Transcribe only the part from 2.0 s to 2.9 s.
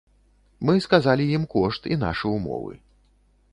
нашы ўмовы.